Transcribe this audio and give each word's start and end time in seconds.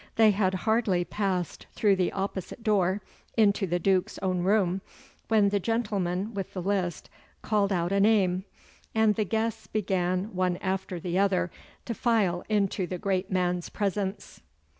They 0.15 0.31
had 0.31 0.55
hardly 0.65 1.05
passed 1.05 1.67
through 1.73 1.95
the 1.97 2.11
opposite 2.11 2.63
door 2.63 3.03
into 3.37 3.67
the 3.67 3.77
Duke's 3.77 4.17
own 4.23 4.39
room, 4.39 4.81
when 5.27 5.49
the 5.49 5.59
gentleman 5.59 6.33
with 6.33 6.55
the 6.55 6.61
list 6.63 7.07
called 7.43 7.71
out 7.71 7.91
a 7.91 7.99
name, 7.99 8.43
and 8.95 9.13
the 9.13 9.25
guests 9.25 9.67
began 9.67 10.33
one 10.33 10.57
after 10.57 10.99
the 10.99 11.19
other 11.19 11.51
to 11.85 11.93
file 11.93 12.43
into 12.49 12.87
the 12.87 12.97
great 12.97 13.29
man's 13.29 13.69
presence. 13.69 14.41